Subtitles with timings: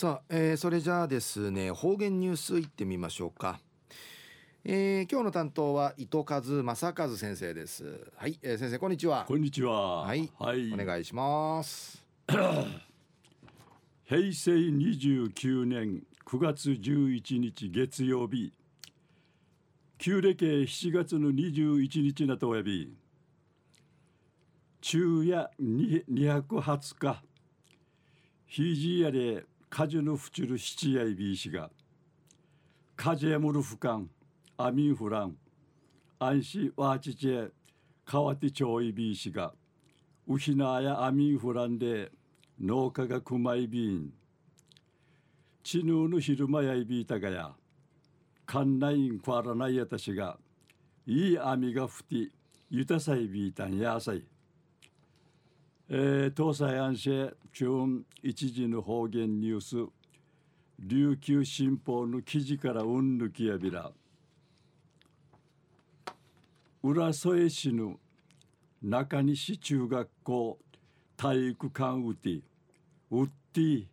[0.00, 3.58] さあ、えー、それじゃあですね方言ニュースいってみましょうか、
[4.64, 8.08] えー、今日の担当は糸数正和先生です。
[8.14, 9.24] はい、えー、先生こんにちは。
[9.26, 10.02] こんにちは。
[10.02, 12.06] はい、はい、お願いします。
[12.28, 12.38] 平
[14.32, 18.52] 成29年9月11日月曜日。
[19.98, 22.94] 旧暦7月の21日なとおやび。
[24.80, 27.20] 昼夜220日。
[28.46, 31.70] ひじやれカジュヌフチュル七夜いびいしが
[32.96, 34.10] カジェムルフカン
[34.56, 35.36] アミンフラン
[36.18, 37.50] アンシワチチェ
[38.04, 39.52] カワティチョイビーシが
[40.26, 42.10] ウヒナーやアミンフランで
[42.58, 44.12] 農家がクマイビーン
[45.62, 47.52] チヌーの昼間やいびいたがや
[48.46, 50.38] カンナインクワラナイやたしが
[51.06, 52.30] いい網がふて
[52.70, 54.24] ゆたさいびいたんやさい。
[55.90, 59.90] えー、東西安市中一時の方言ニュース。
[60.78, 63.90] 琉球新報の記事からうんぬきやびら。
[66.82, 67.98] 浦添市の
[68.82, 70.58] 中西中学校
[71.16, 72.42] 体育館うて。
[73.10, 73.86] うって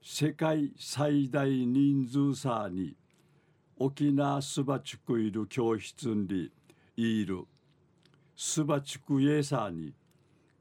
[0.00, 2.94] 世界最大人数差に。
[3.80, 6.52] 沖縄すばちくいる教室に
[6.96, 7.46] いる。
[8.36, 9.92] すばちくえさに。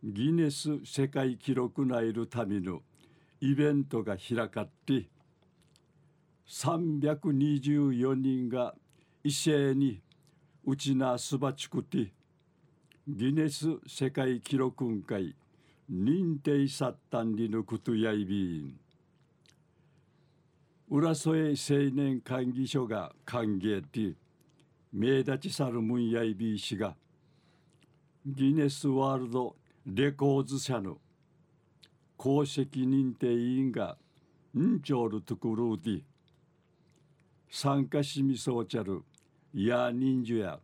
[0.10, 2.80] ギネス世界記録内るための
[3.42, 5.10] イベントが開かって
[6.48, 8.74] 324人が
[9.22, 10.02] 一斉に
[10.66, 12.14] うちなすばちくて
[13.06, 15.36] ギネス世界記録会
[15.92, 18.80] 認定さったんりぬくとやいびん。
[20.90, 21.56] 浦添青
[21.94, 24.16] 年会議所が歓迎て
[24.94, 26.96] 名立ちさるむんやいびいしが
[28.26, 29.58] ギネスワールド
[29.90, 30.98] レコーズ社の
[32.18, 33.96] 公式認定委員が
[34.54, 36.02] んちょるところで
[37.50, 39.02] 参加しみそうちゃる
[39.54, 40.60] や人数や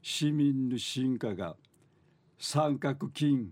[0.00, 1.56] 市民の進化が
[2.38, 3.50] 三角金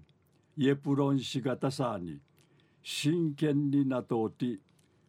[0.57, 2.21] イエプロン氏型さに
[2.85, 4.61] 真剣になとうて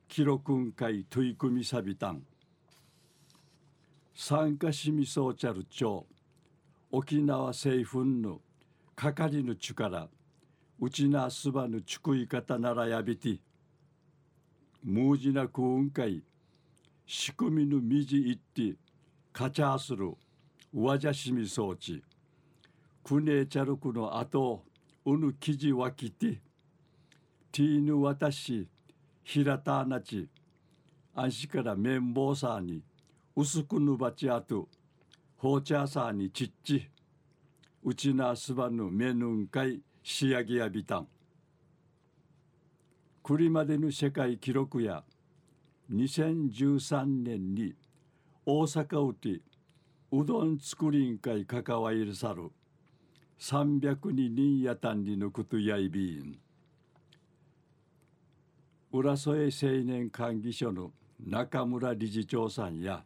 [0.07, 2.23] 記録会取り組みさびたん。
[4.15, 6.07] 参加しみそうちゃる町
[6.89, 8.41] 沖縄政府の
[8.99, 10.07] かかりぬ力
[10.79, 13.37] うちなすばぬちくい方ならやびて
[14.83, 16.23] 無事な空運会
[17.05, 18.75] 仕組みぬみじいって
[19.31, 20.13] かちゃする
[20.73, 22.01] わじゃしみ装置
[23.03, 24.63] くねえちゃるくのあと
[25.05, 26.41] うぬきじわきて
[27.51, 28.67] ティーヌわたし
[29.23, 30.27] ひらたなち
[31.13, 32.81] あんしから綿棒さに
[33.35, 34.67] 薄くぬばちあと
[35.37, 36.89] ほうちゃさにちっち。
[37.83, 41.07] うちなすばぬめぬんかい仕上げやびたん。
[43.21, 45.03] これまでの世界記録や
[45.91, 47.73] 2013年に
[48.45, 49.41] 大阪うて
[50.11, 52.49] うどん作りん会関わりさる
[53.39, 56.39] 300人やたんにぬくとやいびん。
[58.91, 63.03] 浦添青年会議所の中村理事長さんや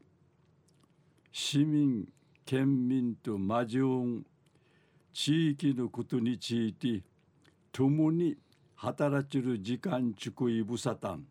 [1.31, 2.07] 市民
[2.45, 4.25] 県民とマジュン
[5.13, 7.03] 地域のことについて
[7.71, 8.37] 共に
[8.75, 11.25] 働ちる時間ちくいぶさたん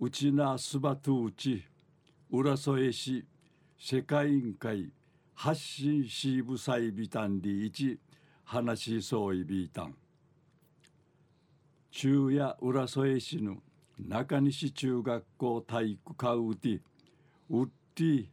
[0.00, 1.64] うちなすばとうち
[2.30, 3.24] 浦添市
[3.78, 4.90] 世界委員会
[5.34, 7.98] 発信しぶさいびたんりいち
[8.44, 9.94] 話しそういびいたん。
[11.90, 13.56] 中夜浦添市の
[13.98, 16.80] 中西中学校体育館うて
[17.48, 18.26] うって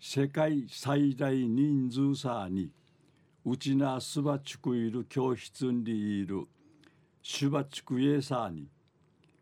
[0.00, 2.70] 世界最大人数差に
[3.44, 6.44] うちなすばちくいる教室にいる
[7.22, 8.68] シュバチクエサーに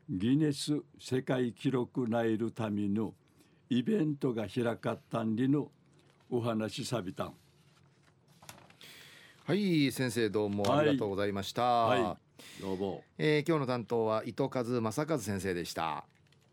[0.09, 3.13] ギネス世界記録ないるための
[3.69, 5.71] イベントが開かったんりの
[6.31, 7.35] お話さびたん。
[9.45, 12.17] はい先生どうもありがとうございました、はい、は
[12.59, 16.05] い、どうも、えー、今日の担当は伊藤和正和先生でした